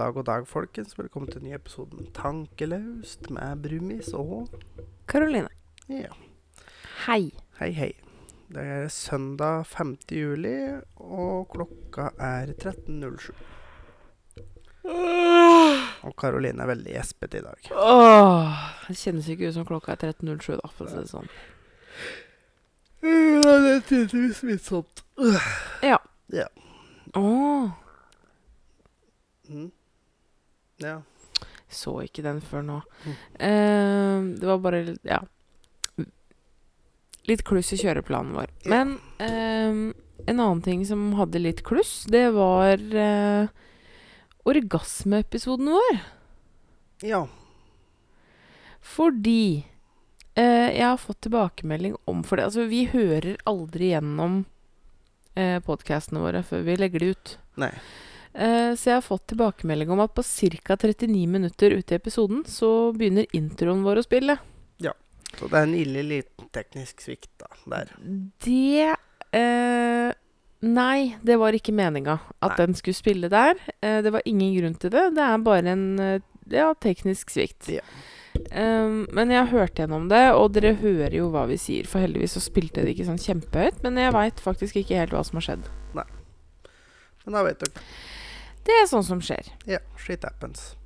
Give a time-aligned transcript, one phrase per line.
[0.00, 0.94] Dag, og dag, folkens.
[0.96, 4.48] Velkommen til en ny episode med Tankelaust med Brumis og
[5.10, 5.50] Karoline.
[5.92, 6.08] Ja.
[7.04, 7.26] Hei.
[7.58, 7.88] Hei, hei.
[8.48, 9.90] Det er søndag 5.
[10.16, 10.54] juli,
[10.96, 13.28] og klokka er 13.07.
[16.08, 17.68] Og Karoline er veldig gjespete i dag.
[17.76, 21.28] Åh, det kjennes ikke ut som klokka er 13.07, da, for å si det sånn.
[23.04, 25.04] Ja, det er tydeligvis smittsomt.
[25.84, 26.00] Ja.
[26.32, 26.48] Ja.
[27.20, 27.68] Åh,
[29.50, 29.66] Mm.
[30.80, 31.00] Ja.
[31.70, 32.80] så ikke den før nå.
[33.04, 33.16] Mm.
[33.46, 35.20] Eh, det var bare ja.
[37.28, 38.50] Litt kluss i kjøreplanen vår.
[38.70, 39.92] Men eh,
[40.26, 43.52] en annen ting som hadde litt kluss, det var eh,
[44.48, 46.00] orgasmeepisoden vår.
[47.06, 47.24] Ja.
[48.80, 49.64] Fordi
[50.34, 54.42] eh, jeg har fått tilbakemelding om For det, altså, vi hører aldri gjennom
[55.34, 57.34] eh, podkastene våre før vi legger de ut.
[57.60, 57.74] Nei.
[58.32, 60.76] Eh, så jeg har fått tilbakemelding om at på ca.
[60.76, 64.38] 39 minutter ute i episoden så begynner introen vår å spille.
[64.78, 64.94] Ja.
[65.34, 67.94] Så det er en ille liten teknisk svikt da, der.
[68.44, 68.90] Det
[69.36, 70.16] eh,
[70.60, 72.56] Nei, det var ikke meninga at Nei.
[72.60, 73.56] den skulle spille der.
[73.80, 75.06] Eh, det var ingen grunn til det.
[75.16, 77.70] Det er bare en eh, ja, teknisk svikt.
[77.72, 77.84] Ja.
[78.54, 81.88] Um, men jeg har hørt gjennom det, og dere hører jo hva vi sier.
[81.88, 83.80] For heldigvis så spilte det ikke sånn kjempehøyt.
[83.86, 85.70] Men jeg veit faktisk ikke helt hva som har skjedd.
[85.96, 86.06] Nei.
[87.24, 87.88] Men da vet dere.
[88.70, 89.48] Det er sånn som skjer.
[89.66, 90.76] Ja, shit happens.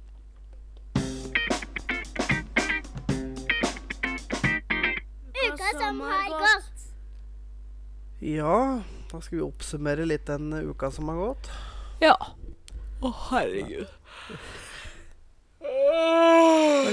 [5.45, 6.73] Uka som har gått.
[8.19, 8.81] Ja,
[9.13, 11.51] da skal vi oppsummere litt den uka som har gått.
[12.01, 12.17] Ja.
[13.05, 13.87] Å, herregud.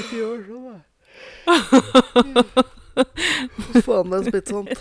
[0.01, 0.79] Ikke gjør sånn, da.
[3.85, 4.75] Faen, det er smittsomt.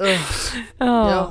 [0.00, 0.16] Ja,
[0.88, 1.22] Ja.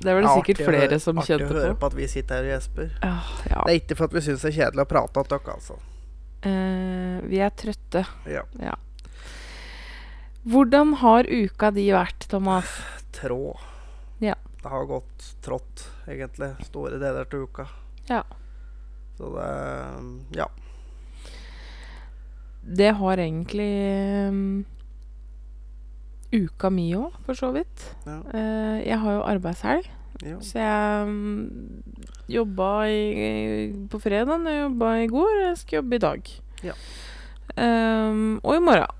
[0.00, 0.04] Ja.
[0.04, 1.80] Det vel Ja, sikkert artig flere høre- som artig kjente å høre på.
[1.80, 2.90] på at vi sitter her og gjesper.
[3.02, 3.16] Ja,
[3.50, 3.62] ja.
[3.66, 5.78] Det er ikke for at vi syns det er kjedelig å prate til dere, altså.
[6.40, 8.06] Uh, vi er trøtte.
[8.26, 8.74] Ja.
[10.48, 12.70] Hvordan har uka di vært, Thomas?
[13.12, 13.58] Trå.
[14.24, 14.34] Ja.
[14.62, 17.68] Det har gått trått, egentlig, store deler av uka.
[18.08, 18.22] Ja.
[19.18, 20.46] Så det Ja.
[22.62, 24.64] Det har egentlig um,
[26.32, 27.86] uka mi òg, for så vidt.
[28.06, 28.20] Ja.
[28.34, 29.88] Eh, jeg har jo arbeidshelg,
[30.22, 30.36] ja.
[30.44, 31.82] så jeg um,
[32.30, 36.32] jobba i, på fredag, jeg jobba i går, og jeg skal jobbe i dag.
[36.62, 36.74] Ja.
[37.56, 38.96] Um, og i morgen.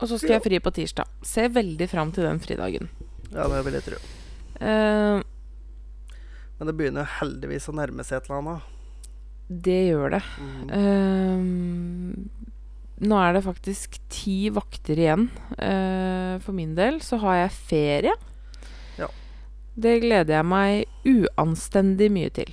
[0.00, 0.38] Og så skal Ja.
[0.40, 1.06] jeg fri på tirsdag.
[1.22, 2.88] Ser veldig fram til den fridagen.
[3.32, 3.98] ja, det vil jeg tro.
[4.62, 5.22] Uh,
[6.58, 8.62] Men det begynner heldigvis å nærme seg et eller annet.
[9.48, 10.22] det gjør det.
[10.40, 10.70] Mm.
[10.78, 12.30] Ehm,
[13.02, 15.24] nå er det faktisk ti vakter igjen.
[15.58, 18.12] Uh, for min del så har jeg ferie.
[19.00, 19.08] Ja.
[19.74, 22.52] Det gleder jeg meg uanstendig mye til.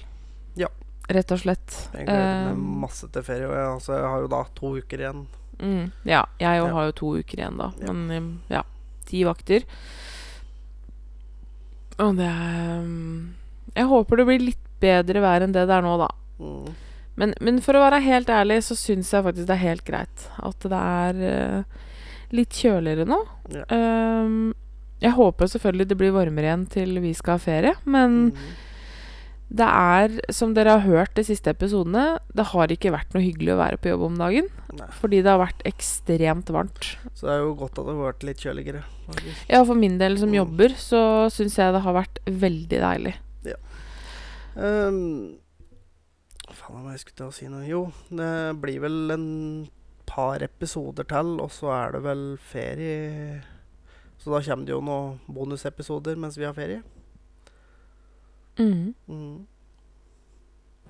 [0.60, 0.70] Ja.
[1.10, 1.76] Rett og slett.
[1.94, 3.48] Jeg gleder meg Ehm, masse til ferie.
[3.50, 5.24] Og jeg, altså, jeg har jo da to uker igjen.
[5.60, 6.74] mm, ja, jeg jo Ja.
[6.74, 7.72] har jo to uker igjen da.
[7.81, 7.94] Ja.
[7.94, 8.62] Men um, ja,
[9.06, 9.66] ti vakter.
[12.00, 13.34] Og det er um,
[13.76, 16.08] Jeg håper det blir litt bedre vær enn det det er nå, da.
[16.40, 16.70] Mm.
[17.19, 20.25] Men, men for å være helt ærlig, så syns jeg faktisk det er helt greit
[20.40, 21.84] at det er uh,
[22.31, 23.19] litt kjøligere nå.
[23.53, 23.66] Ja.
[23.75, 24.53] Um,
[25.03, 29.56] jeg håper selvfølgelig det blir varmere igjen til vi skal ha ferie, men Mm.
[29.59, 33.56] det er, som dere har hørt de siste episodene, det har ikke vært noe hyggelig
[33.56, 34.50] å være på jobb om dagen.
[34.78, 34.88] Nei.
[35.00, 36.91] Fordi det har vært ekstremt varmt.
[37.18, 38.84] Så det er jo godt at det har vært litt kjøligere.
[39.09, 39.40] faktisk.
[39.50, 40.36] Ja, for min del som Mm.
[40.44, 41.01] jobber, så
[41.34, 43.16] syns jeg det har vært veldig deilig.
[44.56, 45.49] Um, hva
[46.58, 47.62] faen hva jeg skulle til å si nå?
[47.68, 49.28] Jo, det blir vel en
[50.10, 53.42] par episoder til, og så er det vel ferie.
[54.19, 56.81] Så da kommer det jo noen bonusepisoder mens vi har ferie.
[58.60, 58.94] Mhm.
[59.07, 59.48] Mm.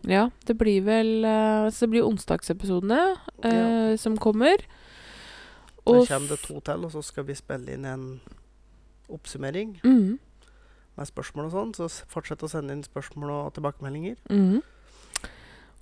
[0.08, 4.64] Ja, det blir vel eh, Så det blir onsdagsepisodene eh, som kommer.
[5.86, 8.22] Og så kommer det to til, og så skal vi spille inn en
[9.10, 10.20] oppsummering mm.
[10.98, 11.74] med spørsmål og sånn.
[11.76, 14.20] Så fortsett å sende inn spørsmål og tilbakemeldinger.
[14.30, 14.62] Mhm.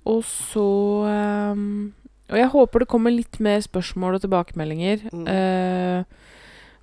[0.08, 0.64] Og så
[1.08, 1.92] ehm,
[2.32, 5.06] Og jeg håper det kommer litt mer spørsmål og tilbakemeldinger.
[5.12, 5.26] Mm.
[5.28, 6.04] eh,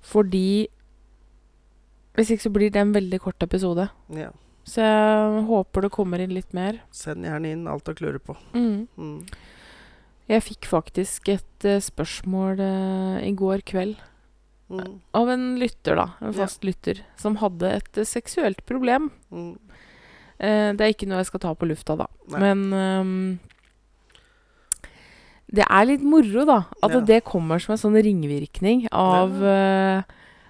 [0.06, 0.68] fordi
[2.16, 3.88] Hvis ikke så blir det en veldig kort episode.
[4.16, 4.30] Ja.
[4.66, 6.80] Så jeg håper det kommer inn litt mer.
[6.90, 8.34] Send gjerne inn alt dere lurer på.
[8.56, 8.86] Mm.
[8.96, 9.20] Mm.
[10.32, 13.96] Jeg fikk faktisk et uh, spørsmål uh, i går kveld
[14.66, 14.96] Mm.
[15.14, 16.08] av en lytter, da.
[16.20, 16.40] En Ja.
[16.40, 16.98] fast lytter.
[17.16, 19.12] Som hadde et uh, seksuelt problem.
[20.38, 22.06] Eh, det er ikke noe jeg skal ta på lufta, da.
[22.32, 22.40] Nei.
[22.42, 23.12] Men um,
[25.56, 26.58] det er litt moro, da.
[26.82, 27.00] At Ja.
[27.00, 30.02] det kommer som en sånn ringvirkning av, uh,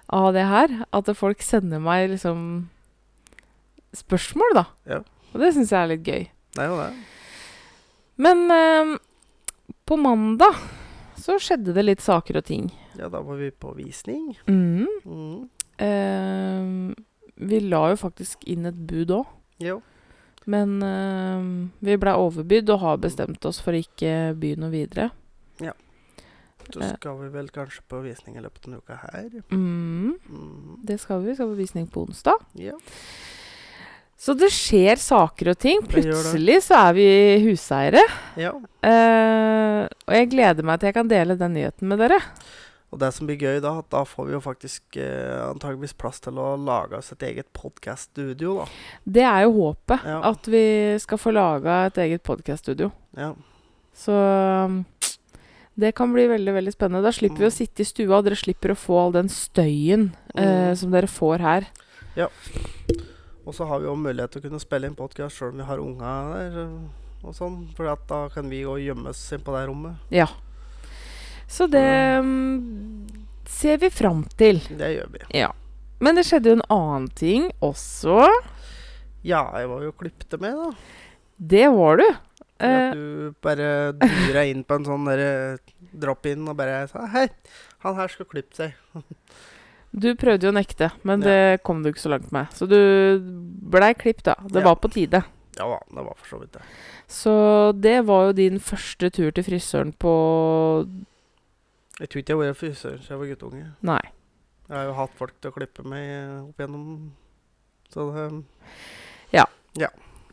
[0.09, 0.73] av det her.
[0.91, 2.69] At folk sender meg liksom
[3.95, 4.65] spørsmål, da.
[4.89, 4.99] Ja.
[5.33, 6.27] Og det syns jeg er litt gøy.
[6.57, 6.91] Nei, nei.
[8.17, 8.97] Men um,
[9.85, 10.57] på mandag
[11.21, 12.71] så skjedde det litt saker og ting.
[12.97, 14.31] Ja, da var vi på visning.
[14.49, 14.87] Mm.
[15.05, 15.49] Mm.
[15.77, 16.95] Uh,
[17.37, 19.27] vi la jo faktisk inn et bud òg.
[19.59, 19.81] Jo.
[20.47, 25.09] Men eh, vi ble overbydd og har bestemt oss for å ikke by noe videre.
[26.67, 26.95] Så Eh.
[26.97, 29.29] skal vi vel kanskje på visning i løpet av denne uka her.
[29.55, 30.79] Mm, Mm.
[30.83, 31.29] det skal vi.
[31.29, 32.41] Vi skal på visning på onsdag.
[32.59, 32.73] Ja.
[34.17, 35.79] Så det skjer saker og ting.
[35.87, 37.07] Plutselig så er vi
[37.45, 38.03] huseiere.
[38.35, 38.51] ja.
[38.83, 42.19] Uh, og jeg gleder meg til jeg kan dele den nyheten med dere.
[42.91, 46.21] Og det som blir gøy da, at da får vi jo faktisk eh, antageligvis plass
[46.23, 48.67] til å lage oss et eget podkaststudio, da.
[49.03, 50.05] Det er jo håpet.
[50.07, 50.21] Ja.
[50.31, 50.61] At vi
[51.03, 52.91] skal få laga et eget podkaststudio.
[53.17, 53.33] Ja.
[53.97, 54.85] Så um,
[55.75, 57.03] det kan bli veldig veldig spennende.
[57.03, 57.57] Da slipper vi å Mm.
[57.59, 60.75] sitte i stua, og dere slipper å få all den støyen eh, Mm.
[60.77, 61.67] som dere får her.
[62.15, 62.27] Ja.
[63.45, 65.63] Og så har vi jo mulighet til å kunne spille inn podkast sjøl om vi
[65.67, 66.67] har unger der.
[67.23, 69.95] og- sånn, for da kan vi gå og gjemme inn på det rommet.
[70.09, 70.27] Ja.
[71.47, 73.07] Så det um,
[73.47, 74.59] ser vi fram til.
[74.77, 75.23] Det gjør vi.
[75.39, 75.51] Ja.
[76.03, 78.27] Men det skjedde jo en annen ting også.
[79.25, 80.71] Ja, jeg var jo klippte med, da.
[81.37, 82.05] Det var du.
[82.59, 83.69] Eh, at du bare
[84.01, 85.57] dura inn på en sånn derre
[85.97, 87.27] drop-in og bare sa Hei,
[87.85, 88.73] han her skal klippe seg.
[90.03, 91.27] du prøvde jo å nekte, men Ja.
[91.29, 92.49] det kom du ikke så langt med.
[92.57, 92.77] Så du
[93.71, 94.35] blei klipp, da.
[94.45, 94.67] Det Ja.
[94.69, 95.23] var på tide.
[95.57, 96.61] Ja det var for så vidt det.
[97.09, 97.33] Så
[97.81, 100.13] det var jo din første tur til frisøren på
[101.97, 103.69] Jeg tror ikke jeg har vært frisør siden jeg var guttunge.
[103.89, 104.03] Nei.
[104.67, 106.11] Jeg har jo hatt folk til å klippe meg
[106.43, 106.85] opp igjennom.
[107.93, 108.17] Så det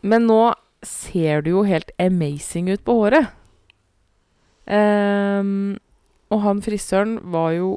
[0.05, 0.43] Men nå
[0.85, 3.31] ser du jo helt amazing ut på håret.
[4.69, 5.77] Um,
[6.33, 7.71] og han frisøren var jo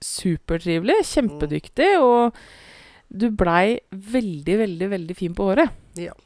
[0.00, 2.36] supertrivelig, kjempedyktig, og
[3.12, 5.72] du blei veldig, veldig, veldig fin på håret.
[6.00, 6.16] Ja.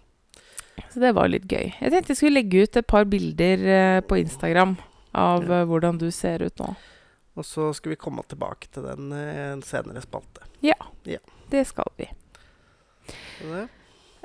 [0.92, 1.72] Så det var litt gøy.
[1.80, 4.76] Jeg tenkte jeg skulle legge ut et par bilder eh, på Instagram
[5.14, 5.60] av Ja.
[5.60, 6.74] eh, hvordan du ser ut nå.
[7.36, 10.40] Og så skal vi komme tilbake til den i en senere spalte.
[11.50, 12.06] Det skal vi.
[13.42, 13.68] Det.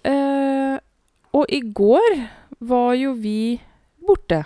[0.03, 0.79] Eh,
[1.33, 3.59] og i går var jo vi
[4.07, 4.43] borte.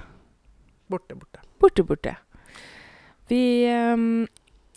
[0.89, 1.39] Borte, borte.
[1.59, 2.15] Borte, borte.
[3.29, 4.27] Vi ehm,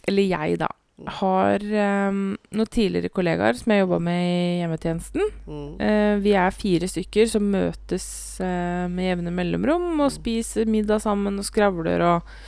[0.07, 0.69] Eller jeg, da.
[0.97, 2.21] Har um,
[2.57, 5.27] noen tidligere kollegaer som jeg jobba med i hjemmetjenesten.
[5.45, 5.67] Mm.
[5.77, 8.07] Uh, vi er fire stykker som møtes
[8.41, 12.39] uh, med jevne mellomrom og spiser middag sammen og skravler og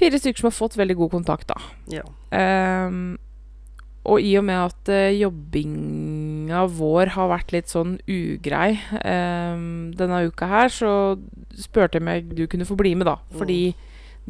[0.00, 1.56] Fire stykker som har fått veldig god kontakt, da.
[1.90, 2.04] Ja.
[2.30, 3.18] Um,
[4.08, 10.22] og i og med at uh, jobbinga vår har vært litt sånn ugrei um, denne
[10.30, 10.92] uka her, så
[11.58, 13.18] spurte jeg meg du kunne få bli med, da.
[13.36, 13.74] Fordi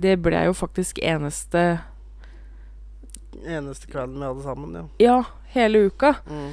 [0.01, 1.83] det ble jo faktisk eneste
[3.47, 4.85] Eneste kvelden vi hadde sammen, ja.
[5.01, 5.19] Ja,
[5.55, 6.15] hele uka.
[6.29, 6.53] Mm.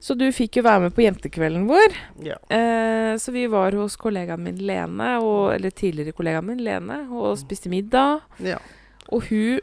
[0.00, 1.94] Så du fikk jo være med på jentekvelden vår.
[2.22, 2.36] Ja.
[2.54, 7.38] Eh, så vi var hos kollegaen min Lene, og, eller tidligere kollegaen min Lene, og
[7.40, 8.22] spiste middag.
[8.42, 8.60] ja.
[9.08, 9.60] Og hun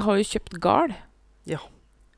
[0.00, 0.94] har jo kjøpt gard.
[1.44, 1.58] Ja.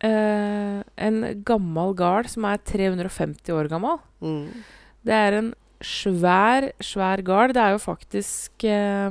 [0.04, 3.98] Eh, en gammel gard som er 350 år gammel.
[4.22, 4.62] Mm.
[5.02, 5.48] Det er en
[5.82, 7.56] svær, svær gard.
[7.56, 9.10] Det er jo faktisk eh,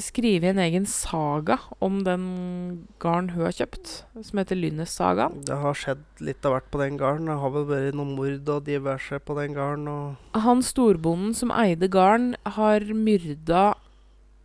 [0.00, 3.90] skrevet en egen saga om den garden hun har kjøpt,
[4.24, 5.42] som heter Lynnes-sagaen.
[5.46, 7.28] Det har skjedd litt av hvert på den gården.
[7.28, 10.16] Det har vel vært noen mord og diverse på den gården.
[10.46, 13.74] Han storbonden som eide garden, har myrda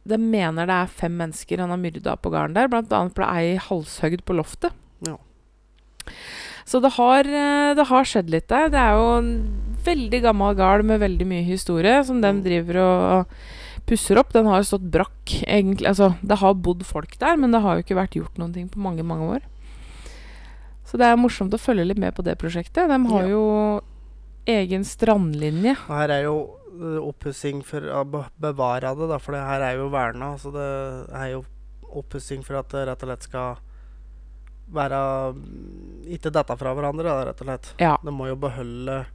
[0.07, 2.69] De mener det er fem mennesker han har myrda på garden der.
[2.71, 4.71] Blant annet ble ei halshøgd på loftet.
[5.03, 5.17] Ja.
[6.63, 8.69] Så det har, eh, det har skjedd litt der.
[8.71, 9.33] Det er jo en
[9.83, 12.43] veldig gammel gard med veldig mye historie som de Mm.
[12.43, 13.27] driver og
[13.87, 14.33] pusser opp.
[14.35, 15.87] Den har stått brakk, egentlig.
[15.89, 18.67] Altså, det har bodd folk der, men det har jo ikke vært gjort noen ting
[18.71, 19.45] på mange, mange år.
[20.87, 22.87] Så det er morsomt å følge litt med på det prosjektet.
[22.87, 23.27] De har Ja.
[23.33, 23.81] jo
[24.47, 25.73] egen strandlinje.
[25.89, 26.35] Og her er jo
[26.77, 28.03] eh, oppussing for å
[28.39, 30.37] bevare det, da, for det her er jo verna.
[30.39, 30.67] Så det
[31.11, 31.43] er jo
[31.87, 33.57] oppussing for at det rett og slett skal
[34.71, 34.97] være
[35.33, 37.69] mm, Ikke dette fra hverandre, da, rett og slett.
[37.79, 37.97] Ja.
[38.03, 39.05] De må jo beholde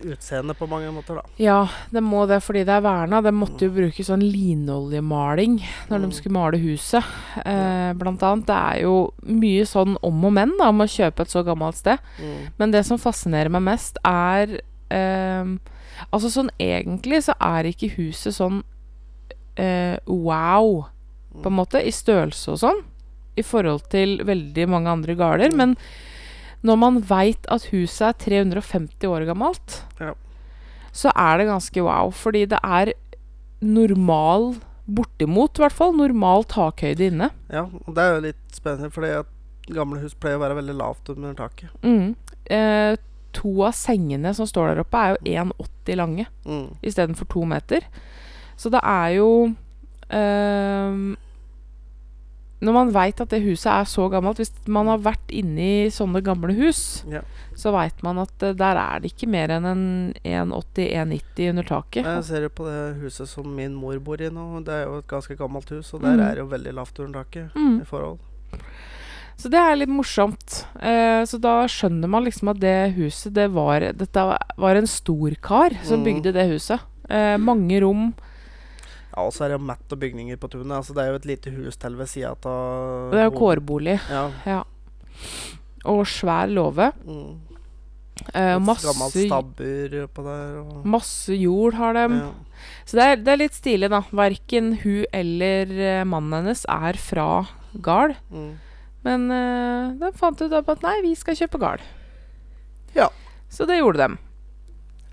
[0.00, 1.22] utseendet på mange måter, da.
[1.38, 3.20] Ja, det må det fordi det er verna.
[3.22, 5.58] De måtte jo bruke sånn linoljemaling
[5.90, 6.08] når Mm.
[6.08, 7.04] de skulle male huset.
[7.44, 8.46] Eh, blant annet.
[8.46, 11.76] Det er jo mye sånn om og men da, om å kjøpe et så gammelt
[11.76, 11.98] sted.
[12.20, 12.48] Mm.
[12.58, 15.44] Men det som fascinerer meg mest, er eh,
[16.10, 18.62] Altså sånn egentlig så er ikke huset sånn
[19.56, 20.86] eh, wow,
[21.42, 22.80] på en måte, i størrelse og sånn,
[23.36, 25.52] i forhold til veldig mange andre gårder.
[25.52, 25.56] Mm.
[25.56, 25.76] Men
[26.62, 30.12] når man veit at huset er 350 år gammelt, Ja.
[30.92, 32.10] så er det ganske wow.
[32.10, 32.92] Fordi det er
[33.62, 37.30] normal, bortimot i hvert fall, normal takhøyde inne.
[37.50, 39.26] Ja, og det er jo litt spennende, fordi at
[39.72, 41.70] gamle hus pleier å være veldig lavt under taket.
[41.82, 42.14] Mm.
[42.50, 42.96] Eh,
[43.32, 46.74] to av sengene som står der oppe, er jo 1,80 lange Mm.
[46.82, 47.80] istedenfor to meter.
[48.56, 49.54] Så det er jo
[50.10, 51.16] ehm,
[52.62, 55.88] Når man veit at det huset er så gammelt Hvis man har vært inne i
[55.90, 57.22] sånne gamle hus, Ja.
[57.58, 62.04] så veit man at eh, der er det ikke mer enn en 1,80-1,90 under taket.
[62.06, 64.62] Jeg ser jo på det huset som min mor bor i nå.
[64.64, 66.20] Det er jo et ganske gammelt hus, og der Mm.
[66.20, 67.80] er det jo veldig lavt under taket Mm.
[67.82, 68.18] i forhold.
[69.36, 70.64] Så det er litt morsomt.
[70.80, 75.30] Eh, så da skjønner man liksom at det huset, det var Dette var en stor
[75.42, 76.04] kar som Mm.
[76.04, 76.78] bygde det huset.
[77.10, 78.14] Eh, mange rom.
[79.12, 80.72] Ja, og så er det jo matt og bygninger på tunet.
[80.78, 83.98] Altså, det er jo et lite hus til ved sida av Det er jo kårbolig.
[84.08, 84.26] Ja.
[84.48, 84.60] Ja.
[85.92, 86.92] Og svær låve.
[87.04, 87.52] Mm.
[88.22, 90.58] Eh, masse, gammelt stabbur der.
[90.62, 92.06] Og, masse jord har de.
[92.22, 92.32] ja.
[92.86, 94.02] Så det er, det er litt stilig, da.
[94.14, 97.26] Verken hun eller uh, mannen hennes er fra
[97.82, 98.14] gard.
[98.30, 98.52] Mm.
[99.02, 101.82] Men uh, de fant ut at nei, vi skal kjøpe gard.
[102.94, 103.08] Ja.
[103.52, 104.20] Så det gjorde de.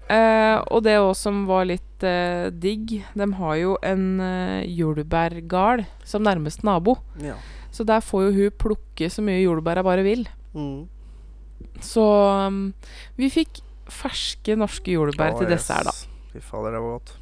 [0.09, 5.83] Eh, og det òg som var litt eh, digg, de har jo en uh, jordbærgard
[6.03, 6.97] som nærmest nabo.
[7.21, 7.35] ja.
[7.69, 10.23] Så der får jo hun plukke så mye jordbær hun bare vil.
[10.57, 10.87] Mm.
[11.85, 12.73] Så um,
[13.15, 13.59] vi fikk
[13.93, 15.93] ferske norske jordbær oh, til dessert, da.
[16.33, 17.13] Fy fader, det var godt.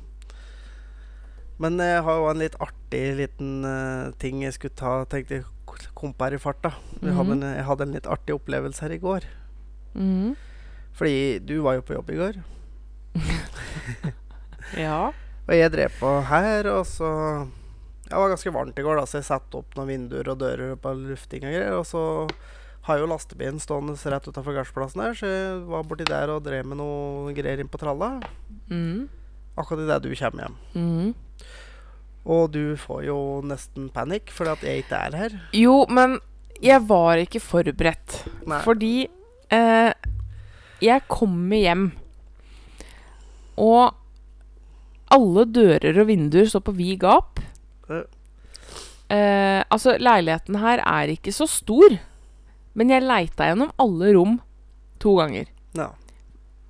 [1.60, 5.46] Men jeg har jo en litt artig liten eh, ting jeg skulle ta Tenkte jeg
[5.98, 6.72] kom på her i farta.
[7.01, 7.44] Vi hadde Mhm.
[7.44, 9.27] en, jeg hadde en litt artig opplevelse her i går.
[9.96, 10.36] Mhm.
[10.96, 12.39] Fordi du var jo på jobb i går.
[14.78, 15.14] Ja.
[15.48, 17.10] Og jeg drev på her, og så
[18.08, 20.76] Det var ganske varmt i går, da, så jeg satte opp noen vinduer og dører
[20.80, 21.76] på lufting og greier.
[21.76, 22.02] Og så
[22.88, 26.68] har jo lastebilen stående rett utafor gardsplassen her, så jeg var borti der og drev
[26.68, 28.14] med noe greier inn på tralla.
[28.72, 29.10] Mm.
[29.60, 30.56] Akkurat idet du kommer hjem.
[30.76, 31.52] Mm.
[32.28, 35.38] Og du får jo nesten panikk fordi at jeg ikke er her.
[35.56, 36.18] Jo, men
[36.64, 38.22] jeg var ikke forberedt.
[38.48, 38.62] Nei.
[38.64, 38.94] Fordi
[39.54, 39.92] eh,
[40.84, 41.86] jeg kommer hjem,
[43.58, 43.96] og
[45.14, 47.42] alle dører og vinduer står på vid gap.
[47.90, 48.04] Ja.
[49.08, 51.96] Eh, altså, leiligheten her er ikke så stor,
[52.78, 54.38] men jeg leita gjennom alle rom
[55.02, 55.48] to ganger.
[55.78, 55.94] Ja.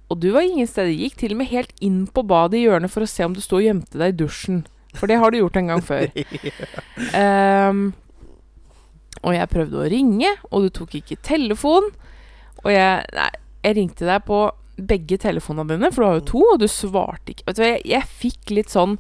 [0.08, 0.94] Og du var ingen steder.
[0.94, 3.42] Gikk til og med helt inn på badet i hjørnet for å se om du
[3.44, 4.62] sto og gjemte deg i dusjen.
[4.98, 6.08] For det har du gjort en gang før.
[7.70, 7.82] um,
[9.26, 11.90] og jeg prøvde å ringe, og du tok ikke telefon.
[12.64, 13.30] Og jeg, nei,
[13.66, 14.46] jeg ringte deg på
[14.78, 17.48] begge telefonene dine, for du har jo to, og du svarte ikke.
[17.48, 18.98] Vet du hva, jeg, jeg fikk litt sånn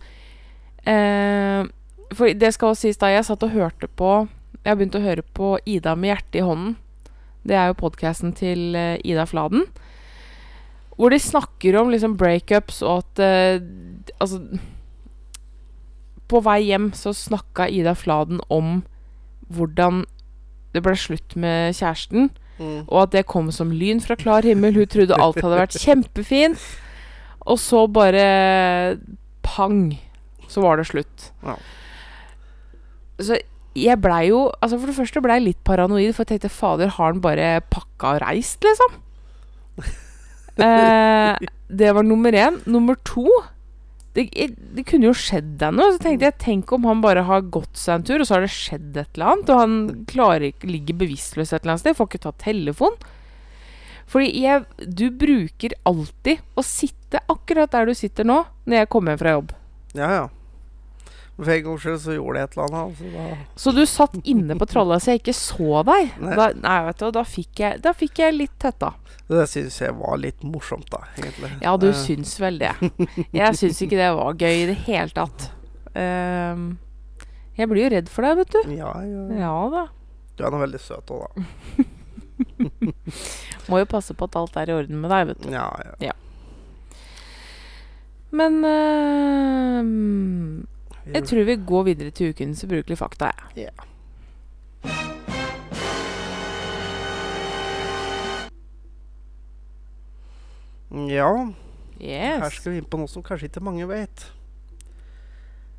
[0.89, 1.67] eh,
[2.15, 4.11] For det skal også sies da, jeg satt og hørte på
[4.63, 6.75] Jeg har begynt å høre på Ida med hjertet i hånden.
[7.47, 9.67] Det er jo podkasten til eh, Ida Fladen.
[10.97, 13.61] Hvor de snakker om liksom breakups og at eh,
[14.17, 14.41] Altså
[16.27, 18.81] På vei hjem så snakka Ida Fladen om
[19.53, 20.01] hvordan
[20.75, 22.87] det ble slutt med kjæresten, Mm.
[22.87, 24.73] og at det kom som lyn fra klar himmel.
[24.73, 26.63] Hun trodde alt hadde vært kjempefint,
[27.45, 28.97] og så bare
[29.45, 29.91] pang,
[30.49, 31.29] så var det slutt.
[31.45, 31.57] Ja.
[33.21, 33.39] Så
[33.77, 36.91] jeg blei jo Altså For det første blei jeg litt paranoid, for jeg tenkte fader,
[36.97, 38.97] har han bare pakka og reist, liksom?
[40.65, 42.61] eh, det var nummer én.
[42.65, 43.27] Nummer to
[44.17, 45.93] det, det kunne jo skjedd deg noe.
[45.93, 48.47] Så tenkte jeg, tenk om han bare har gått seg en tur, og så har
[48.47, 49.77] det skjedd et eller annet, og han
[50.09, 52.97] klarer ligger bevisstløs et eller annet sted, får ikke ta telefon.
[54.07, 59.13] Fordi jeg, du bruker alltid å sitte akkurat der du sitter nå, når jeg kommer
[59.13, 59.53] hjem fra jobb.
[59.97, 60.25] Ja, ja.
[61.37, 63.01] Men For en gangs skyld så gjorde jeg et eller annet.
[63.01, 63.51] Altså.
[63.61, 66.15] Så du satt inne på Trolla så jeg ikke så deg.
[66.23, 66.33] Nei.
[66.39, 68.93] Da, nei, vet du, da fikk jeg, da fikk jeg litt tetta.
[69.27, 71.51] Det syns jeg var litt morsomt, da, egentlig.
[71.61, 72.71] Ja, du Eh, syns vel det.
[73.35, 75.49] Jeg syns ikke det var gøy i det hele tatt.
[75.97, 76.77] Um,
[77.57, 78.73] jeg blir jo redd for deg, vet du.
[78.77, 79.23] Ja, ja.
[79.41, 79.83] Ja da.
[80.37, 81.85] Du er nå veldig søt òg, da.
[83.69, 85.49] Må jo passe på at alt er i orden med deg, vet du.
[85.53, 85.67] Ja,
[86.01, 86.13] ja.
[88.37, 89.91] Men ehm,
[90.69, 90.76] Vi
[91.13, 93.69] jeg tror vi går videre til ukens ubrukelige fakta, Ja.
[100.91, 101.53] Ja.
[101.99, 102.41] Yes.
[102.43, 104.27] her skal vi inn på noe som kanskje ikke mange vet.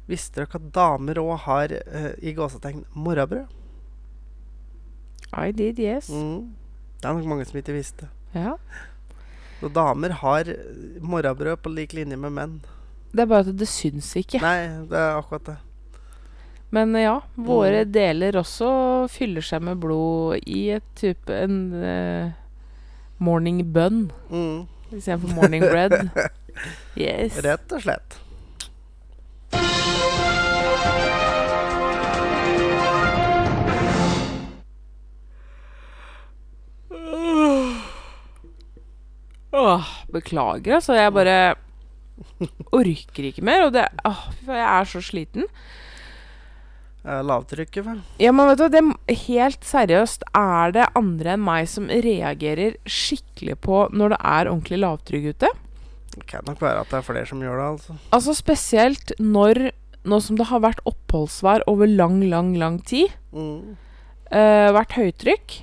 [0.08, 3.46] Visste dere at damer òg har uh, i gåsetegn morrabrød?
[5.36, 6.08] I did, yes.
[6.08, 6.54] Mm.
[6.98, 8.08] Det er nok mange som ikke visste.
[8.34, 8.56] Ja.
[9.60, 10.48] Så damer har
[11.04, 12.58] morrabrød på lik linje med menn.
[13.12, 14.40] Det er bare at det syns ikke.
[14.42, 15.56] Nei, det er akkurat det.
[16.70, 17.92] Men ja, våre Mm.
[17.92, 22.30] deler også fyller seg med blod i et type en uh,
[23.18, 24.66] morning bun Mm.
[24.92, 26.10] istedenfor morning bread.
[26.98, 27.36] Yes.
[27.44, 28.16] Rett og slett.
[39.52, 40.94] Åh, beklager, altså.
[40.98, 41.54] Jeg bare
[42.72, 43.66] orker ikke mer.
[43.68, 45.46] Og det Åh, jeg er så sliten.
[47.08, 48.00] Lavtrykket, vel.
[48.20, 48.82] Ja, men vet du, det,
[49.24, 54.80] helt seriøst, er det andre enn meg som reagerer skikkelig på når det er ordentlig
[54.82, 55.50] lavtrykk ute?
[56.18, 57.96] Det kan nok være at det er flere som gjør det, altså.
[58.16, 59.68] Altså spesielt når
[60.08, 63.74] Nå som det har vært oppholdsvær over lang, lang, lang tid, Mm.
[64.32, 65.56] uh, vært høytrykk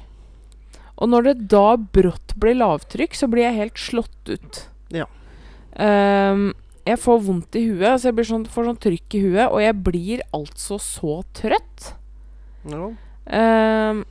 [1.02, 4.60] Og når det da brått blir lavtrykk, så blir jeg helt slått ut.
[4.94, 5.08] Ja.
[5.82, 6.50] Ehm,
[6.86, 9.62] jeg får vondt i huet, altså jeg blir sånn, får sånn trykk i huet, og
[9.64, 11.88] jeg blir altså så trøtt.
[12.70, 12.92] Ja.
[13.26, 14.04] Um,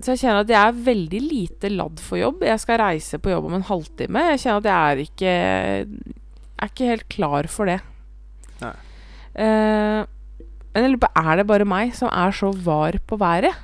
[0.00, 2.44] så jeg kjenner at jeg er veldig lite ladd for jobb.
[2.46, 4.24] Jeg skal reise på jobb om en halvtime.
[4.32, 5.32] Jeg kjenner at jeg er ikke
[6.58, 7.80] Er ikke helt klar for det.
[8.62, 8.74] Nei.
[9.38, 10.06] Uh,
[10.72, 13.58] men jeg lurer på, er det bare meg som er så var på været?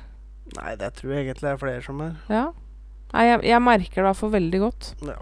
[0.55, 2.13] Nei, det tror jeg egentlig er flere som er.
[2.29, 2.45] Ja.
[3.13, 4.91] Nei, jeg, jeg merker det i hvert fall veldig godt.
[5.07, 5.17] Ja.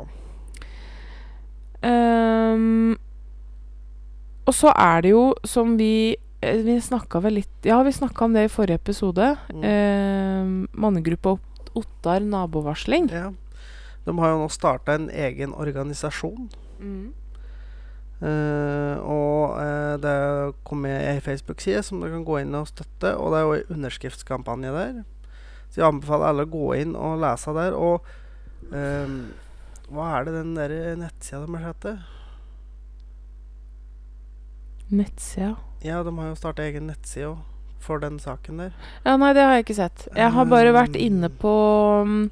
[1.83, 2.95] Ehm,
[4.47, 8.25] og så er det jo som vi eh, Vi snakka vel litt Ja, vi snakka
[8.25, 9.33] om det i forrige episode.
[9.51, 9.63] Mm.
[9.67, 11.37] Ehm, mannegruppa
[11.73, 13.09] Ottar nabovarsling.
[13.09, 13.31] ja.
[14.05, 16.49] De har jo nå starta en egen organisasjon.
[18.23, 23.15] Eh, og uh, det kommer ei Facebook-side som du kan gå inn og støtte.
[23.17, 25.01] Og det er jo ei underskriftskampanje der.
[25.69, 27.75] Så jeg anbefaler alle å gå inn og lese der.
[27.79, 28.05] Og
[28.75, 29.33] ehm,
[29.93, 31.97] hva er det den der nettsida deres heter?
[34.93, 37.41] Nettsida Ja, de har jo starta egen nettside òg
[37.83, 38.75] for den saken der.
[39.03, 40.05] Ja, nei, det har jeg ikke sett.
[40.15, 41.51] Jeg har bare vært inne på
[42.07, 42.29] um,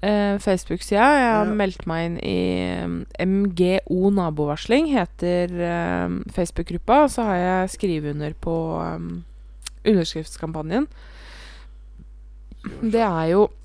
[0.00, 0.96] eh, Facebook-sida.
[1.20, 1.52] Jeg har Ja.
[1.58, 5.52] meldt meg inn i MGO nabovarsling, heter
[6.06, 7.02] um, Facebook-gruppa.
[7.12, 9.24] Så har jeg skrevet under på um,
[9.84, 10.88] underskriftskampanjen.
[12.80, 13.61] Det er jo eh,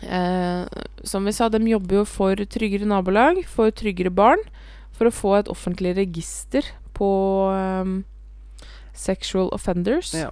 [0.00, 4.40] Som vi sa, de jobber jo for tryggere nabolag, for tryggere barn.
[4.96, 6.64] For å få et offentlig register
[6.96, 7.10] på
[7.52, 8.04] um,
[8.92, 10.14] sexual offenders.
[10.16, 10.30] Ja.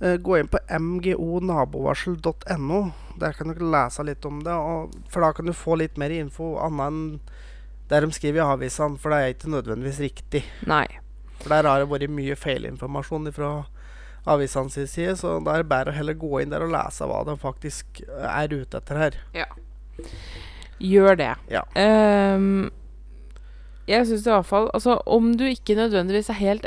[0.00, 2.92] Eh, gå inn på mgonabovarsel.no.
[3.20, 4.52] Der kan du lese litt om det.
[4.52, 7.20] Og, for da kan du få litt mer info annet enn
[7.88, 8.98] det de skriver i avisene.
[9.00, 10.42] For det er ikke nødvendigvis riktig.
[10.68, 10.88] Nei.
[11.40, 13.50] For der har det vært mye feilinformasjon fra
[14.26, 15.16] avisene sin side.
[15.20, 18.54] Så det er bedre å heller gå inn der og lese hva de faktisk er
[18.54, 19.20] ute etter her.
[19.36, 19.48] Ja.
[20.82, 21.34] Gjør det.
[21.52, 21.62] Ja.
[21.76, 22.70] Um,
[23.86, 26.64] jeg syns i hvert fall Altså, om du ikke nødvendigvis er helt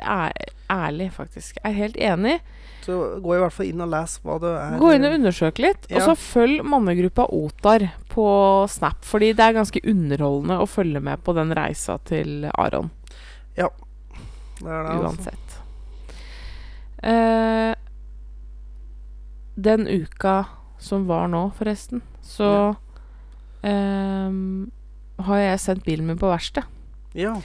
[0.69, 2.37] ærlig, faktisk, er helt enig,
[2.85, 4.77] Så gå i hvert fall inn og les hva det er.
[4.79, 5.89] gå inn og undersøk litt.
[5.91, 8.27] Og så følg mannegruppa Otar på
[8.71, 12.93] Snap, fordi det er ganske underholdende å følge med på den reisa til Aron.
[14.57, 15.31] Det er det, altså.
[17.03, 17.73] Eh,
[19.57, 20.45] den uka
[20.79, 22.75] som var nå, forresten, så
[23.65, 24.69] ehm,
[25.25, 26.63] har jeg sendt bilen min på verksted.
[27.17, 27.35] Ja.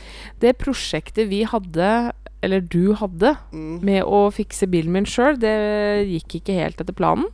[0.43, 2.13] Det prosjektet vi hadde,
[2.45, 3.81] eller du hadde, Mm.
[3.83, 7.29] med å fikse bilen min sjøl, det gikk ikke helt etter planen.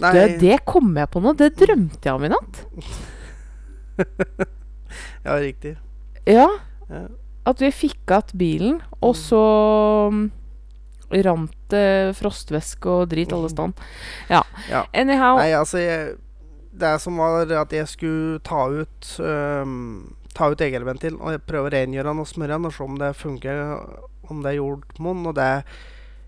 [0.00, 1.32] Det, det kom jeg på nå.
[1.38, 2.64] Det drømte jeg om i natt.
[5.24, 5.76] Ja, riktig.
[6.28, 6.48] Ja.
[6.90, 7.06] Ja.
[7.48, 9.20] At vi fikk igjen bilen, og Mm.
[9.22, 9.40] så
[10.12, 10.30] mm,
[11.10, 13.74] rant det frostvæske og drit alle stand.
[14.30, 14.42] Ja.
[14.70, 14.84] Ja.
[14.94, 15.36] Anyhow.
[15.40, 16.16] Nei, altså jeg,
[16.74, 21.72] Det som var at jeg skulle ta ut um, Ta ut egerventilen og prøve å
[21.72, 23.60] rengjøre den og smøre den og se om det funker,
[24.28, 25.20] om det gjorde mon.
[25.30, 25.62] Og det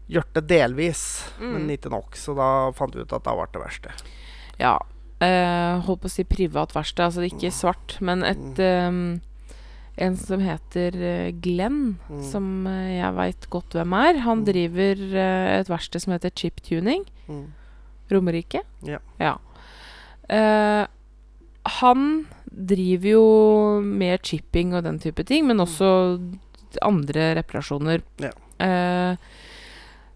[0.07, 1.01] gjorde det delvis,
[1.41, 1.71] men Mm.
[1.75, 2.15] ikke nok.
[2.15, 3.91] Så da fant vi ut at det ble det verste.
[4.61, 4.77] Ja.
[5.19, 7.03] Uh, holdt på å si privat verksted.
[7.09, 9.21] Altså ikke svart, men et ehm,
[9.99, 12.23] En som heter eh, Glenn, Mm.
[12.31, 14.19] som eh, jeg veit godt hvem er.
[14.27, 14.45] Han Mm.
[14.45, 17.05] driver eh, et verksted som heter Chip Tuning.
[17.29, 17.47] Mm.
[18.11, 18.61] Romerike?
[18.85, 18.99] Ja.
[20.29, 20.87] Eh,
[21.81, 26.21] han driver jo med chipping og den type ting, men også
[26.83, 28.03] andre reparasjoner.
[28.21, 28.31] Ja.
[28.61, 29.17] Eh,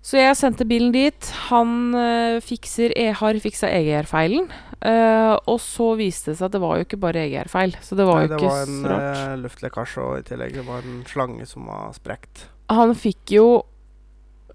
[0.03, 1.31] så jeg sendte bilen dit.
[1.51, 4.47] Han eh, fikser e har fiksa EGR-feilen.
[4.81, 7.75] eh, og så viste det seg at det var jo ikke bare EGR-feil.
[7.85, 9.19] Så det var Nei, jo det ikke var en så rart.
[9.29, 12.47] eh, luftlekkasje, og i tillegg det var en slange som var sprekt.
[12.73, 13.47] Han fikk jo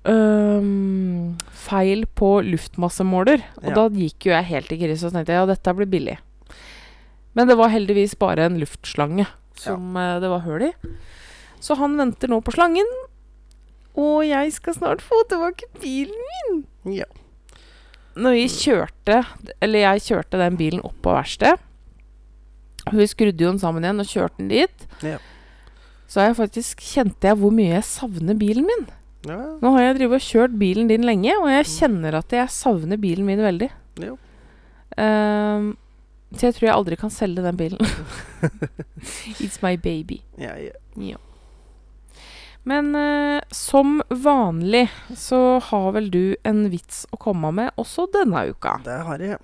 [0.05, 3.41] øhm, feil på luftmassemåler.
[3.61, 3.75] Og Ja.
[3.75, 6.17] da gikk jo jeg helt i krise og tenkte ja, dette blir billig.
[7.35, 10.73] Men det var heldigvis bare en luftslange som eh, det var hull i.
[11.59, 12.85] Så han venter nå på slangen.
[13.95, 16.65] Og jeg skal snart få tilbake bilen min.
[16.97, 17.05] Ja.
[18.15, 19.17] Når vi kjørte
[19.63, 21.59] Eller jeg kjørte den bilen opp på verkstedet.
[22.93, 24.85] Vi skrudde jo den sammen igjen og kjørte den dit.
[25.03, 25.17] Ja.
[26.07, 28.85] Så jeg faktisk kjente jeg hvor mye jeg savner bilen min.
[29.25, 29.39] ja.
[29.61, 32.99] Nå har jeg drivet og kjørt bilen din lenge, og jeg kjenner at jeg savner
[33.01, 33.71] bilen min veldig.
[34.05, 34.13] Ja.
[35.01, 35.71] Um,
[36.35, 37.81] Så jeg tror jeg aldri kan selge den bilen.
[39.41, 40.21] It's my baby.
[40.37, 41.17] Ja, Ja, ja.
[42.65, 48.41] Men eh, som vanlig så har vel du en vits å komme med også denne
[48.49, 48.79] uka.
[48.81, 49.37] Det har jeg.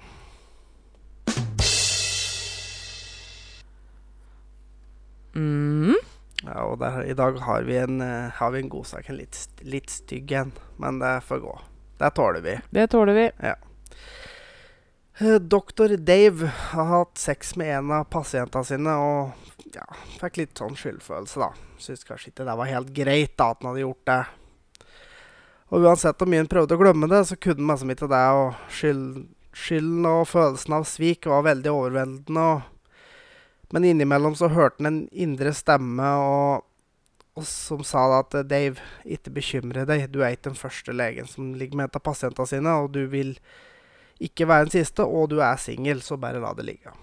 [5.37, 5.99] Mm.
[6.41, 9.09] Ja, og der, i dag har vi en, eh, har vi en godsak.
[9.09, 11.53] En litt, litt stygg en, men det får gå.
[12.01, 12.57] Det tåler vi.
[12.73, 13.29] Det tåler vi.
[13.37, 13.70] Eh,
[15.19, 19.85] Doktor Dave har hatt sex med en av pasientene sine og ja,
[20.21, 21.51] fikk litt sånn skyldfølelse, da.
[21.81, 24.21] Syns kanskje ikke det var helt greit da, at han hadde gjort det.
[25.71, 28.25] Og uansett hvor mye han prøvde å glemme det, så kunne han liksom ikke det.
[28.39, 29.05] Og skyld,
[29.55, 32.47] skylden og følelsen av svik var veldig overveldende.
[32.55, 36.67] Og, men innimellom så hørte han en indre stemme og,
[37.39, 41.29] og som sa da at Dave, ikke bekymre deg, du er ikke den første legen
[41.31, 43.37] som ligger med en av pasientene sine, og du vil
[44.21, 46.93] ikke være den siste, og du er singel, så bare la det ligge.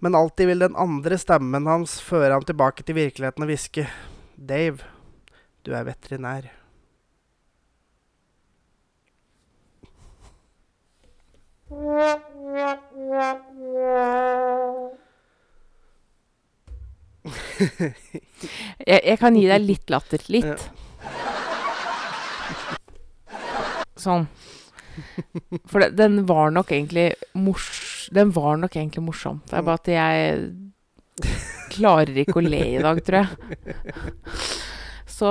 [0.00, 3.84] Men alltid vil den andre stemmen hans føre ham tilbake til virkeligheten og hviske
[4.36, 4.80] Dave,
[5.66, 6.48] du er veterinær.
[18.86, 20.24] Jeg, jeg kan gi deg litt latter.
[20.32, 20.64] Litt.
[24.00, 24.24] Sånn.
[25.70, 28.08] For det, den var nok egentlig mors...
[28.12, 29.40] Den var nok egentlig morsom.
[29.50, 30.50] Det er bare at jeg
[31.70, 33.28] klarer ikke å le i dag, tror jeg.
[35.10, 35.30] Så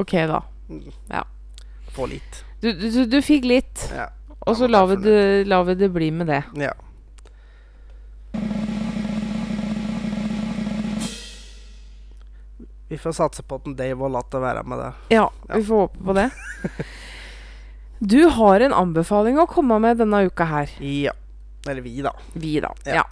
[0.00, 0.40] OK, da.
[1.92, 2.44] Få litt.
[2.62, 4.06] Du, du, du fikk litt, Ja.
[4.46, 6.42] og så la vi, det det bli med det.
[6.60, 6.72] ja.
[12.90, 14.88] Vi får satse på at Dave har latt det være med det.
[15.14, 15.56] Ja, Ja.
[15.56, 16.30] vi får håpe på det.
[18.00, 20.70] Du har en anbefaling å komme med denne uka her.
[20.80, 21.12] Ja.
[21.68, 22.12] Eller vi, da.
[22.32, 22.72] Vi, da.
[22.86, 22.94] Ja.
[23.02, 23.04] Ja.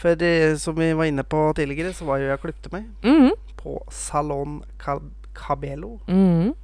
[0.00, 2.86] For eh, som vi var inne på tidligere, så var jo jeg og klipte meg
[3.04, 3.34] Mhm.
[3.60, 5.02] på Salon Cab
[5.34, 5.98] Cabello.
[6.06, 6.54] -hmm.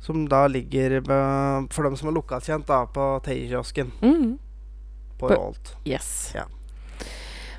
[0.00, 4.38] Som da ligger med, for dem som er lokalkjent, da, på Teierkiosken Mm
[5.18, 5.76] på På- Rolt.
[5.84, 6.32] Yes.
[6.34, 6.44] Ja.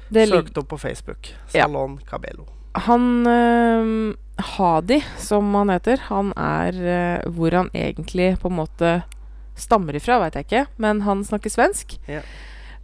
[0.10, 1.36] Det Søkt opp på Facebook.
[1.54, 1.66] Ja.
[1.68, 2.46] Salon Cabello.
[2.74, 8.94] Han eh, Hadi, som han heter, han er eh, hvor han egentlig på en måte
[9.60, 11.98] stammer ifra, veit jeg ikke, men han snakker svensk.
[12.10, 12.24] Ja.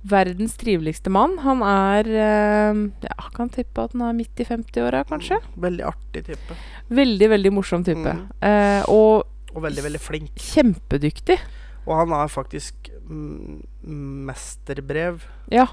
[0.07, 1.39] Verdens triveligste mann.
[1.41, 5.39] Han er eh, Ja, kan tippe at han er midt i 50-åra, kanskje.
[5.57, 6.59] Veldig artig type.
[6.93, 8.13] Veldig, veldig morsom type.
[8.13, 8.27] Mm.
[8.45, 10.29] Eh, og Og veldig, veldig flink.
[10.37, 11.39] kjempedyktig.
[11.87, 13.63] Og han har faktisk mm,
[14.29, 15.23] mesterbrev.
[15.51, 15.65] Ja.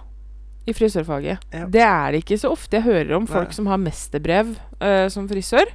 [0.65, 1.43] I frisørfaget.
[1.53, 1.67] Ja.
[1.69, 3.57] Det er det ikke så ofte jeg hører om folk Nei.
[3.59, 5.69] som har mesterbrev uh, som frisør.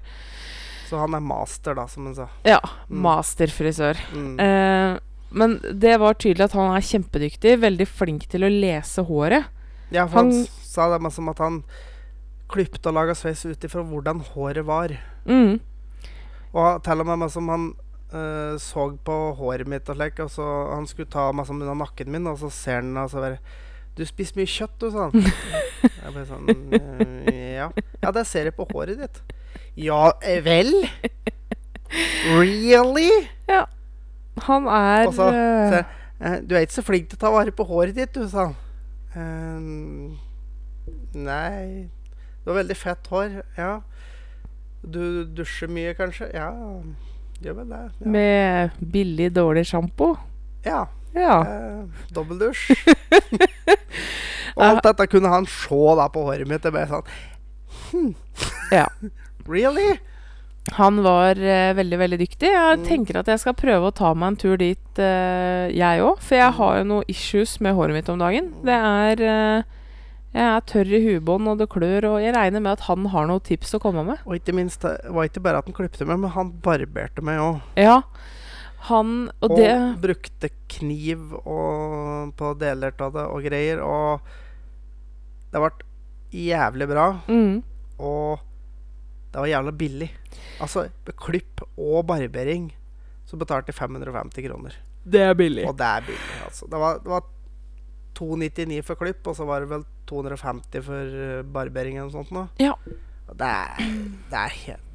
[0.90, 2.26] Så han er master, da, som han sa.
[2.48, 2.58] Ja.
[2.90, 3.04] Mm.
[3.06, 4.00] Masterfrisør.
[4.16, 4.32] Mm.
[4.42, 4.98] Uh,
[5.30, 7.60] men det var tydelig at han er kjempedyktig.
[7.62, 9.52] Veldig flink til å lese håret.
[9.94, 11.62] Ja, for han, han- sa det som at han
[12.50, 14.96] klipte og laga sveis ut ifra hvordan håret var.
[15.30, 15.60] Mm.
[16.58, 17.70] Og til og med som han
[18.14, 21.78] uh, så på håret mitt og slik, og så han skulle ta meg som unna
[21.78, 23.68] nakken min, og så ser han altså så bare
[24.00, 25.30] Du spiser mye kjøtt, sa han.
[26.00, 27.70] Jeg bare sånn «Eh, Ja.
[28.00, 29.18] Ja, det ser jeg på håret ditt.
[29.80, 30.70] Ja eh, vel?
[32.32, 33.10] Really?
[33.50, 33.66] Ja.
[34.48, 35.88] Han er Og så eh, ser
[36.20, 38.50] Eh, du er ikke så flink til å ta vare på håret ditt, du, sa
[38.50, 38.56] han.
[39.16, 39.60] «Eh,
[41.16, 41.88] nei
[42.44, 43.38] Du har veldig fett hår.
[43.56, 43.70] Ja.
[44.84, 46.28] Du dusjer mye, kanskje?
[46.36, 46.50] Ja,
[47.44, 47.82] gjør vel det.
[48.02, 48.12] Ja.
[48.16, 50.16] Med billig, dårlig sjampo.
[50.68, 50.86] ja.
[51.18, 51.40] Ja.
[51.42, 52.70] Eh, Dobbeldusj.
[54.58, 56.64] og alt dette kunne han se da på håret mitt.
[56.66, 57.10] Det ble sånn
[57.90, 58.14] hm.
[58.76, 58.86] Ja.
[59.50, 59.96] Really?
[60.78, 62.52] Han var eh, veldig, veldig dyktig.
[62.54, 62.84] Jeg Mm.
[62.86, 66.20] tenker at jeg skal prøve å ta meg en tur dit, eh, jeg òg.
[66.22, 68.52] For jeg har jo noen issues med håret mitt om dagen.
[68.62, 69.64] Det er eh,
[70.38, 73.26] Jeg er tørr i huebånd, og det klør, og jeg regner med at han har
[73.26, 74.20] noen tips å komme med.
[74.30, 77.40] Og ikke minst, det var ikke bare at han klipte meg, men han barberte meg
[77.42, 77.58] òg.
[77.82, 78.04] Ja.
[78.88, 83.82] Han Og Og, det brukte kniv og, på deler av det og greier.
[83.84, 84.22] Og
[85.52, 85.72] det ble
[86.32, 87.08] jævlig bra.
[87.28, 87.64] mm,
[88.00, 88.40] Og
[89.34, 90.10] det var jævla billig.
[90.62, 92.72] Altså, med klipp og barbering
[93.30, 94.78] så betalte jeg 550 kroner.
[95.06, 95.68] Det er billig.
[95.70, 96.66] Og det er billig, altså.
[96.70, 97.24] Det var, det var
[98.18, 102.32] 299 for klipp, og så var det vel 250 for eh, barbering eller noe sånt.
[102.36, 102.48] Nå.
[102.60, 102.74] Ja.
[103.30, 103.84] Og det er,
[104.32, 104.89] det er helt,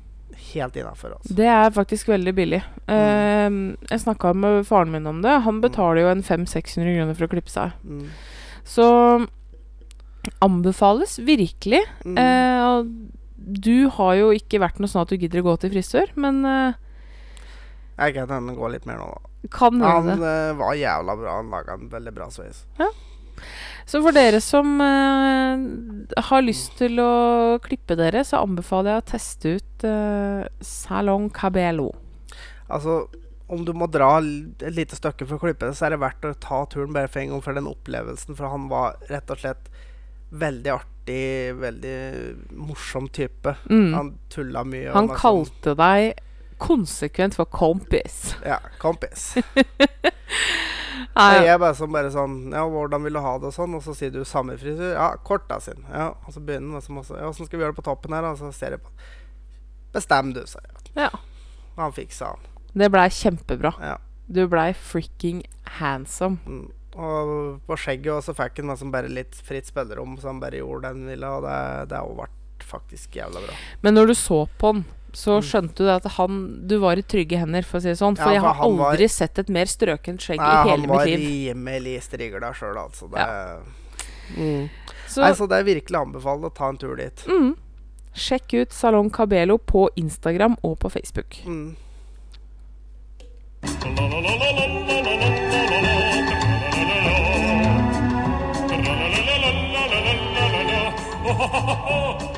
[0.54, 1.34] helt innafor, altså.
[1.38, 2.60] Det er faktisk veldig billig.
[2.90, 3.58] Eh,
[3.90, 5.40] jeg snakka med faren min om det.
[5.46, 7.74] Han betaler jo en 500-600 kroner for å klippe seg.
[7.84, 8.08] Mm.
[8.64, 8.86] Så
[10.44, 11.82] anbefales virkelig.
[12.04, 12.18] Mm.
[12.18, 12.84] Uh,
[13.36, 16.40] du har jo ikke vært noe sånn at du gidder å gå til frisør, men
[16.48, 16.76] uh,
[17.98, 19.50] Jeg kan hende gå litt mer nå, da.
[19.52, 20.36] kan Han hende det.
[20.50, 21.36] eh, var jævla bra.
[21.42, 22.64] Han laga en veldig bra sveis.
[23.84, 25.60] Så for dere som uh,
[26.28, 31.90] har lyst til å klippe dere, så anbefaler jeg å teste ut uh, Salon Cabello.
[32.72, 33.02] Altså,
[33.52, 36.24] om du må dra et lite stykke for å klippe det, så er det verdt
[36.30, 38.38] å ta turen bare for en gang for den opplevelsen.
[38.38, 39.68] For han var rett og slett
[40.34, 41.96] veldig artig, veldig
[42.56, 43.52] morsom type.
[43.68, 43.90] Mm.
[43.94, 44.94] Han tulla mye.
[44.96, 46.22] Han kalte sånn- kalte deg
[46.64, 48.32] konsekvent for kompis.
[48.46, 49.34] Ja, kompis.
[51.14, 53.74] Nei, Jeg er bare sånn, bare sånn Ja, hvordan vil du ha det, og sånn?
[53.78, 54.96] Og så sier du samme frisyr.
[54.96, 55.84] Ja, kort, da, sin.
[55.92, 58.26] Ja, og så begynner han også Ja, åssen skal vi gjøre det på toppen her,
[58.32, 58.90] Og Så ser jeg på
[59.94, 60.90] Bestem du, sa jeg.
[61.04, 61.10] Ja.
[61.76, 62.48] Han fiksa han.
[62.74, 63.70] det blei kjempebra.
[63.78, 63.96] Ja.
[64.26, 65.44] Du blei freaking
[65.78, 66.40] handsome.
[66.46, 66.64] Mm.
[66.98, 70.82] Og på skjegget også fikk han liksom bare litt fritt spillerom, så han bare gjorde
[70.82, 71.56] det han ville, og det,
[71.90, 73.54] det har jo vært faktisk jævla bra.
[73.86, 75.44] Men når du så på han, så Mm.
[75.48, 78.16] skjønte du at han Du var i trygge hender, for å si det sånn.
[78.16, 81.06] For Ja, jeg har aldri var- sett et mer strøkent skjegg Nei, i hele mitt
[81.06, 81.54] liv.
[81.54, 83.08] rimelig strigla sjøl, altså.
[83.10, 83.58] Det, Ja.
[84.36, 84.70] mm.
[85.08, 87.16] Så Nei, så det er virkelig anbefalt å ta en tur dit.
[87.26, 87.56] mm,
[88.14, 91.36] sjekk ut Salon Cabello på Instagram og på Facebook.
[91.46, 91.76] Mm.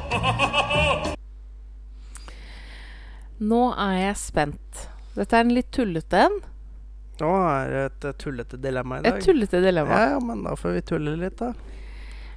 [3.39, 4.85] Nå er jeg spent.
[5.17, 6.39] Dette er en litt tullete en.
[7.21, 9.19] Nå er det et eh, tullete dilemma i dag.
[9.19, 9.99] Et tullete dilemma.
[9.99, 11.53] Ja, ja, men da får vi tulle litt, da.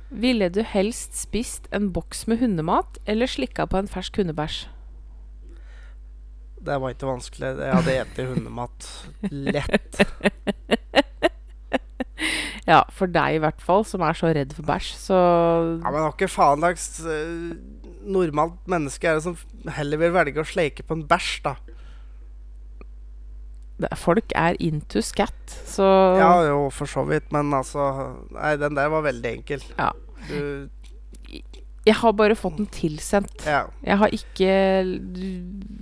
[0.09, 4.63] Ville du helst spist en boks med hundemat eller slikka på en fersk hundebæsj?
[6.59, 7.53] Det var ikke vanskelig.
[7.61, 8.89] Jeg hadde spist hundemat
[9.31, 10.01] lett.
[12.69, 16.03] Ja, for deg i hvert fall, som er så redd for bæsj, så Ja, Men
[16.05, 17.55] hva faen dags uh,
[18.05, 19.35] normalt menneske er det som
[19.75, 21.55] heller vil velge å sleike på en bæsj, da?
[23.79, 25.85] det, Folk er into scat, så
[26.19, 27.89] Ja, jo, for så vidt, men altså
[28.35, 29.63] Nei, den der var veldig enkel.
[29.77, 29.91] Ja.
[30.27, 30.67] Du
[31.87, 33.45] Jeg har bare fått den tilsendt.
[33.47, 33.63] Ja.
[33.81, 34.51] Jeg har ikke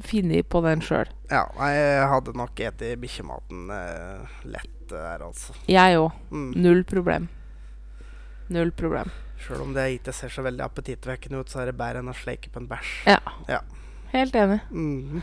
[0.07, 1.09] funnet på den sjøl.
[1.31, 5.51] ja jeg hadde nok spist bikkjematen eh, lett der, altså.
[5.67, 6.13] Jeg òg.
[6.31, 6.53] Mm.
[6.63, 7.27] Null problem.
[8.53, 9.11] Null problem.
[9.41, 12.15] Sjøl om det ikke ser så veldig appetittvekkende ut, så er det bedre enn å
[12.17, 12.95] sleike på en bæsj.
[13.11, 13.19] Ja.
[13.51, 13.61] Ja.
[14.13, 14.59] Helt enig.
[14.71, 15.21] Mhm.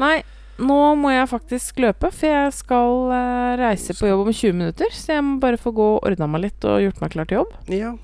[0.00, 0.22] Nei,
[0.60, 4.92] nå må jeg faktisk løpe, for jeg skal uh, reise på jobb om 20 minutter.
[4.96, 7.42] Så jeg må bare få gå og ordna meg litt og gjort meg klar til
[7.42, 7.54] jobb.
[7.72, 7.94] Ja.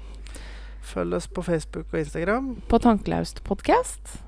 [0.87, 2.55] Følg oss på Facebook og Instagram.
[2.71, 4.26] På Tankelaust podkast.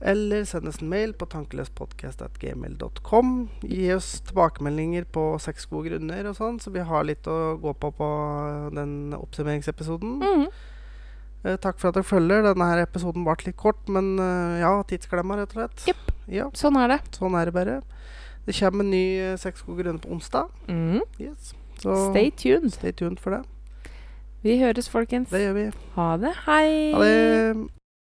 [0.00, 3.30] Eller send oss en mail på tankeløspodkast.gmail.com.
[3.62, 7.72] Gi oss tilbakemeldinger på seks gode grunner og sånn, så vi har litt å gå
[7.80, 8.08] på på
[8.76, 10.18] den oppsummeringsepisoden.
[10.20, 10.46] Mm.
[11.44, 12.42] Eh, takk for at dere følger.
[12.46, 15.78] Denne her episoden ble litt kort, men eh, ja, tidsklemma, rett og slett.
[15.92, 16.02] Yep.
[16.32, 17.00] Ja, Sånn er det.
[17.16, 17.80] sånn er det bare.
[18.46, 20.48] Det kommer en ny eh, Seks gode grunner på onsdag.
[20.68, 21.00] Mm.
[21.20, 21.54] Yes.
[21.80, 22.72] Så Stay tuned.
[22.72, 23.42] stay tuned for det.
[24.44, 25.30] Vi høres, folkens.
[25.32, 25.64] Det gjør vi.
[25.96, 26.34] Ha det.
[26.44, 26.92] Hei.
[26.92, 27.83] Ha det.